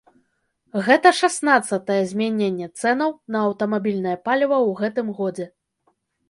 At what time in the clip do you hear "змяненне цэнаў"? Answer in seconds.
2.11-3.13